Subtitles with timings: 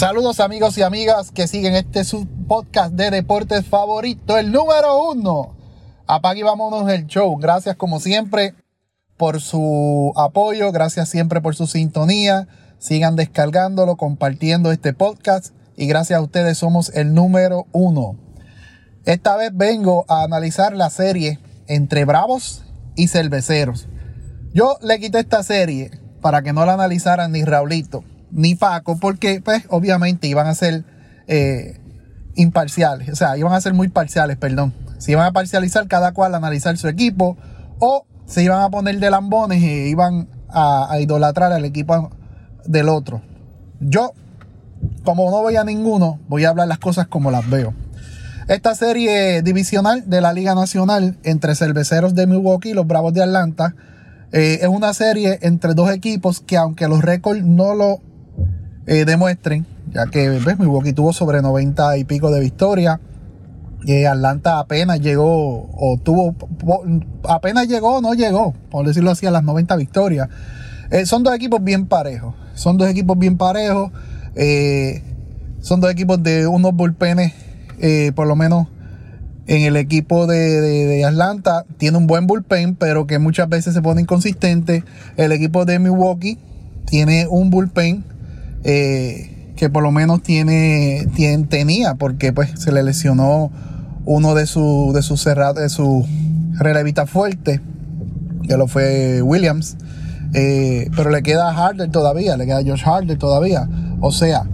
[0.00, 2.00] Saludos amigos y amigas que siguen este
[2.48, 5.54] podcast de deportes favorito, el número uno.
[6.06, 7.36] Apague y vámonos el show.
[7.36, 8.54] Gracias como siempre
[9.18, 12.48] por su apoyo, gracias siempre por su sintonía.
[12.78, 18.16] Sigan descargándolo, compartiendo este podcast y gracias a ustedes somos el número uno.
[19.04, 22.64] Esta vez vengo a analizar la serie entre Bravos
[22.96, 23.86] y Cerveceros.
[24.54, 25.90] Yo le quité esta serie
[26.22, 28.02] para que no la analizaran ni Raulito
[28.32, 30.84] ni Paco, porque pues obviamente iban a ser
[31.26, 31.80] eh,
[32.34, 34.72] imparciales, o sea, iban a ser muy parciales, perdón.
[34.98, 37.36] Se iban a parcializar cada cual a analizar su equipo
[37.78, 42.10] o se iban a poner de lambones e iban a, idolatrar al equipo
[42.64, 43.22] del otro.
[43.80, 44.12] Yo,
[45.04, 47.74] como no voy a ninguno, voy a hablar las cosas como las veo.
[48.48, 53.22] Esta serie divisional de la Liga Nacional entre cerveceros de Milwaukee y los Bravos de
[53.22, 53.74] Atlanta
[54.32, 58.00] eh, es una serie entre dos equipos que aunque los récords no lo
[58.86, 60.58] eh, demuestren, ya que ¿ves?
[60.58, 63.00] Milwaukee tuvo sobre 90 y pico de victoria.
[63.86, 66.34] Eh, Atlanta apenas llegó, o tuvo,
[67.28, 70.28] apenas llegó, no llegó, por decirlo así, a las 90 victorias.
[70.90, 73.90] Eh, son dos equipos bien parejos, son dos equipos bien parejos,
[75.60, 77.32] son dos equipos de unos bullpenes,
[78.14, 78.66] por lo menos
[79.46, 83.82] en el equipo de, de, Atlanta, tiene un buen bullpen, pero que muchas veces se
[83.82, 84.84] pone inconsistente.
[85.16, 86.38] El equipo de Milwaukee
[86.86, 88.04] tiene un bullpen
[88.64, 91.06] eh, que por lo menos tiene,
[91.48, 93.50] tenía, porque pues se le lesionó
[94.06, 96.06] uno de sus de sus de su
[96.58, 97.60] relevistas fuertes,
[98.46, 99.76] que lo fue Williams.
[100.32, 103.68] Eh, pero le queda Harder todavía, le queda Josh Harder todavía.
[104.00, 104.44] O sea,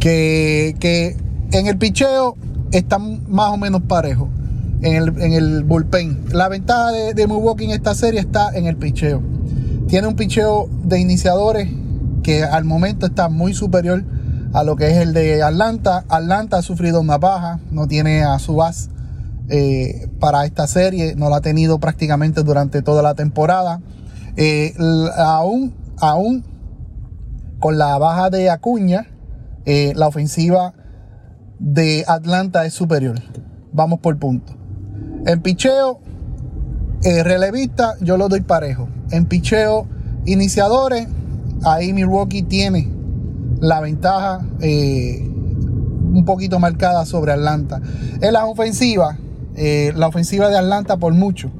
[0.00, 1.16] que, que
[1.52, 2.36] en el picheo
[2.72, 4.28] están más o menos parejos.
[4.82, 6.24] En el, en el bullpen.
[6.32, 9.22] La ventaja de, de Milwaukee en esta serie está en el picheo.
[9.88, 11.68] Tiene un picheo de iniciadores
[12.22, 14.04] que al momento está muy superior
[14.52, 16.04] a lo que es el de Atlanta.
[16.08, 18.90] Atlanta ha sufrido una baja, no tiene a su base
[19.48, 23.80] eh, para esta serie, no la ha tenido prácticamente durante toda la temporada.
[24.36, 24.74] Eh,
[25.16, 26.44] aún, aún
[27.58, 29.08] con la baja de Acuña,
[29.66, 30.74] eh, la ofensiva
[31.58, 33.20] de Atlanta es superior.
[33.72, 34.54] Vamos por punto.
[35.26, 36.00] En picheo,
[37.02, 38.88] relevista, yo lo doy parejo.
[39.10, 39.86] En picheo,
[40.24, 41.08] iniciadores,
[41.64, 42.88] ahí Milwaukee tiene
[43.60, 47.80] la ventaja eh, un poquito marcada sobre Atlanta.
[48.20, 49.18] En la ofensiva,
[49.56, 51.50] eh, la ofensiva de Atlanta por mucho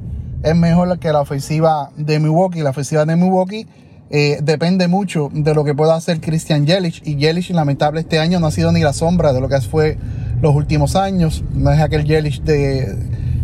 [0.43, 2.61] es mejor que la ofensiva de Milwaukee.
[2.61, 3.67] La ofensiva de Milwaukee
[4.09, 7.01] eh, depende mucho de lo que pueda hacer Christian Yelich.
[7.05, 9.97] Y Yelich, lamentable, este año no ha sido ni la sombra de lo que fue
[10.41, 11.43] los últimos años.
[11.53, 12.95] No es aquel Yelich de,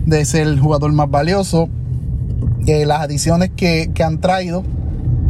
[0.05, 1.69] de ser el jugador más valioso.
[2.65, 4.63] las adiciones que, que han traído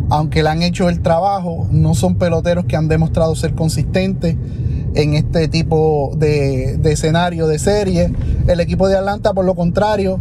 [0.09, 4.35] aunque le han hecho el trabajo, no son peloteros que han demostrado ser consistentes
[4.95, 8.13] en este tipo de, escenario de serie.
[8.47, 10.19] El equipo de Atlanta, por lo contrario,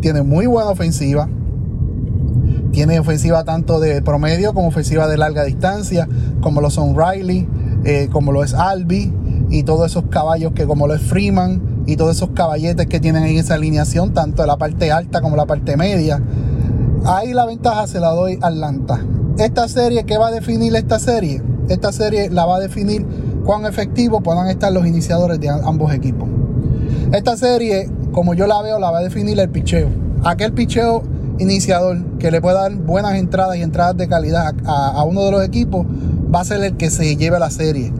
[0.00, 1.28] tiene muy buena ofensiva.
[2.72, 6.08] Tiene ofensiva tanto de promedio como ofensiva de larga distancia,
[6.40, 7.48] como lo son Riley,
[7.84, 9.12] eh, como lo es Albi
[9.50, 13.24] y todos esos caballos que como lo es Freeman y todos esos caballetes que tienen
[13.24, 16.20] en esa alineación, tanto de la parte alta como la parte media.
[17.06, 19.00] Ahí la ventaja se la doy a Atlanta
[19.38, 21.42] esta serie, ¿qué va a definir esta serie?
[21.68, 23.06] Esta serie la va a definir
[23.44, 26.28] cuán efectivo puedan estar los iniciadores de ambos equipos.
[27.12, 29.88] Esta serie, como yo la veo, la va a definir el picheo.
[30.24, 31.02] Aquel picheo
[31.38, 35.44] iniciador que le pueda dar buenas entradas y entradas de calidad a, uno de los
[35.44, 35.86] equipos
[36.34, 37.92] va a ser el que se lleve la serie.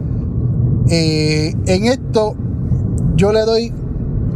[0.91, 2.34] Eh, en esto
[3.15, 3.72] yo le doy,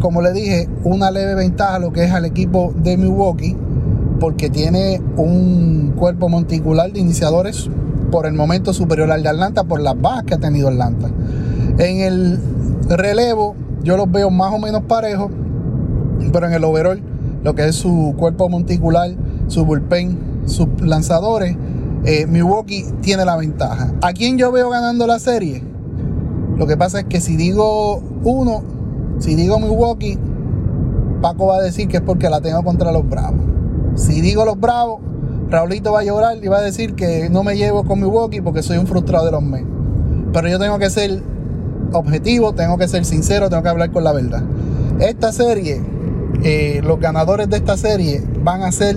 [0.01, 3.57] como le dije, una leve ventaja a lo que es al equipo de Milwaukee
[4.23, 7.69] porque tiene un cuerpo monticular de iniciadores
[8.13, 11.11] por el momento superior al de Atlanta por las bajas que ha tenido Atlanta.
[11.79, 12.39] En el
[12.89, 15.33] relevo yo los veo más o menos parejos,
[16.33, 17.03] pero en el overall,
[17.43, 19.11] lo que es su cuerpo monticular,
[19.49, 20.17] su bullpen,
[20.47, 21.57] sus lanzadores,
[22.05, 23.93] eh, Milwaukee tiene la ventaja.
[24.03, 25.65] ¿A quién yo veo ganando la serie?
[26.57, 28.63] Lo que pasa es que si digo uno,
[29.19, 30.17] si digo Milwaukee,
[31.21, 33.52] Paco va a decir que es porque la tengo contra los Bravos.
[33.95, 35.01] Si digo los bravos,
[35.51, 38.41] Raulito va a llorar y va a decir que no me llevo con mi walkie
[38.41, 39.67] porque soy un frustrado de los Mets.
[40.33, 41.23] Pero yo tengo que ser
[41.93, 44.43] objetivo, tengo que ser sincero, tengo que hablar con la verdad.
[44.99, 45.83] Esta serie,
[46.43, 48.97] eh, los ganadores de esta serie van a ser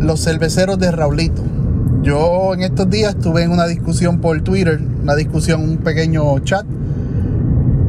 [0.00, 1.42] los cerveceros de Raulito.
[2.02, 6.66] Yo en estos días estuve en una discusión por Twitter, una discusión, un pequeño chat,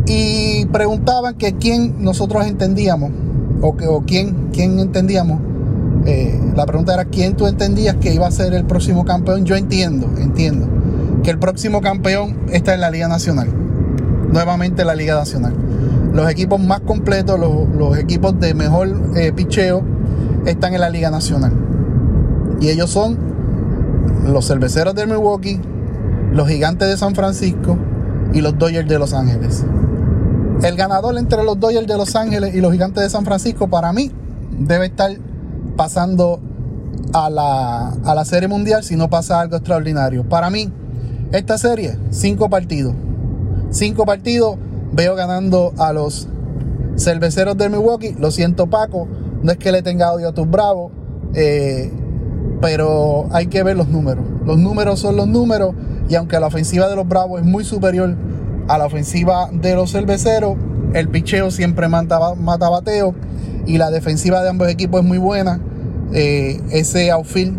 [0.05, 3.11] y preguntaban que quién nosotros entendíamos,
[3.61, 5.48] o, que, o quién, quién entendíamos
[6.09, 9.45] eh, la pregunta era quién tú entendías que iba a ser el próximo campeón.
[9.45, 10.67] Yo entiendo, entiendo
[11.23, 13.47] que el próximo campeón está en la Liga Nacional.
[14.31, 15.53] nuevamente la Liga Nacional.
[16.13, 19.83] Los equipos más completos, los, equipos de mejor eh, picheo,
[20.45, 21.53] están en la Liga Nacional.
[22.59, 23.17] Y ellos son
[24.25, 25.61] los cerveceros de Milwaukee,
[26.33, 27.77] los gigantes de San Francisco
[28.33, 29.63] y los Dodgers de Los Ángeles.
[30.63, 33.93] El ganador entre los Dodgers de Los Ángeles y los gigantes de San Francisco, para
[33.93, 34.11] mí,
[34.59, 35.11] debe estar
[35.79, 36.41] pasando
[37.13, 40.27] a la, a la Serie Mundial si no pasa algo extraordinario.
[40.27, 40.69] Para mí,
[41.31, 42.93] esta serie, cinco partidos.
[43.69, 44.57] Cinco partidos,
[44.91, 46.27] veo ganando a los
[46.97, 48.13] cerveceros de Milwaukee.
[48.19, 49.07] Lo siento, Paco,
[49.41, 50.91] no es que le tenga odio a tus bravos,
[51.33, 51.89] eh,
[52.59, 54.25] pero hay que ver los números.
[54.45, 55.75] Los números son los números,
[56.09, 58.17] y aunque la ofensiva de los bravos es muy superior
[58.67, 60.57] a la ofensiva de los cerveceros,
[60.93, 63.15] el picheo siempre mata, mata bateo
[63.65, 65.61] y la defensiva de ambos equipos es muy buena.
[66.13, 67.55] Eh, ese outfield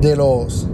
[0.00, 0.68] de los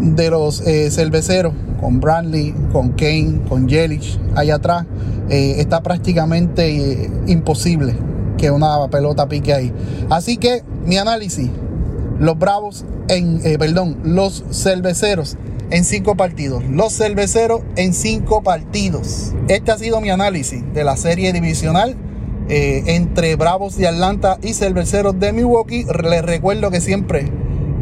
[0.00, 4.86] de los eh, cerveceros con Bradley, con Kane, con Yelich allá atrás
[5.28, 7.94] eh, está prácticamente imposible
[8.38, 9.72] que una pelota pique ahí.
[10.08, 11.50] Así que mi análisis,
[12.20, 15.36] los Bravos en, perdón, los cerveceros
[15.70, 16.64] en cinco partidos.
[16.64, 19.34] Los cerveceros en cinco partidos.
[19.48, 21.96] Este ha sido mi análisis de la serie divisional
[22.48, 25.86] eh, entre Bravos de Atlanta y Cerveceros de Milwaukee.
[26.02, 27.30] Les recuerdo que siempre,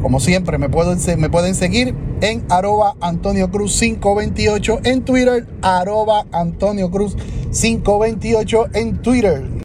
[0.03, 6.27] como siempre, me pueden, me pueden seguir en arroba Antonio Cruz 528 en Twitter, arroba
[6.33, 7.17] Antonio Cruz
[7.53, 9.49] 528 en Twitter.